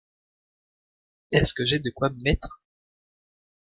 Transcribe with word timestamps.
est-ce 1.31 1.53
que 1.53 1.63
j’ai 1.63 1.77
de 1.77 1.91
quoi 1.91 2.09
me 2.09 2.19
mettre? 2.23 2.59